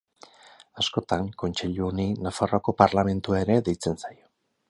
Askotan 0.83 1.27
kontseilu 1.43 1.85
honi 1.89 2.07
Nafarroako 2.27 2.75
Parlamentua 2.81 3.43
ere 3.45 3.61
deitzen 3.71 4.03
zaio. 4.07 4.27